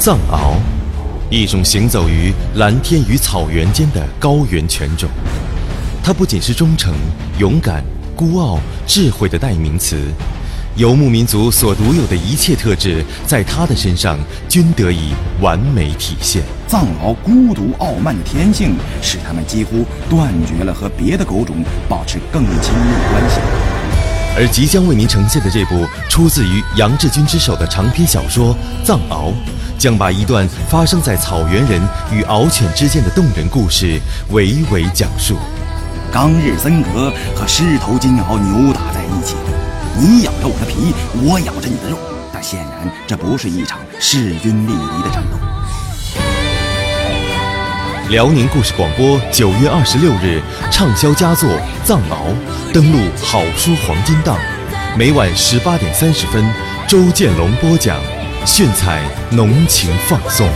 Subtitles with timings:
[0.00, 0.56] 藏獒，
[1.28, 5.10] 一种行走于蓝天与草原间的高原犬种。
[6.02, 6.94] 它不仅是忠诚、
[7.38, 7.84] 勇敢、
[8.16, 10.00] 孤傲、智慧的代名词，
[10.74, 14.18] 游牧民族所独有的一切特质，在它的身上
[14.48, 15.12] 均得以
[15.42, 16.42] 完美体现。
[16.66, 21.56] 藏獒孤独傲慢天性，使它们几乎断绝了和别的狗种
[21.90, 23.69] 保持更亲密关系。
[24.36, 29.32] 而即将为您呈现的这部出自于杨志军之手的长篇小说《藏獒》，
[29.78, 31.80] 将把一段发生在草原人
[32.12, 34.00] 与獒犬之间的动人故事
[34.32, 35.36] 娓娓讲述。
[36.12, 39.34] 冈日森格和狮头金鳌扭打在一起，
[39.98, 41.98] 你咬着我的皮，我咬着你的肉，
[42.32, 45.36] 但显然这不是一场势均力敌的战斗。
[48.10, 51.48] 辽宁故事广播九月二十六日畅销佳作
[51.84, 52.34] 《藏獒》
[52.74, 54.36] 登陆好书黄金档，
[54.98, 56.44] 每晚十八点三十分，
[56.88, 58.00] 周建龙播讲，
[58.44, 60.48] 炫彩浓情放送。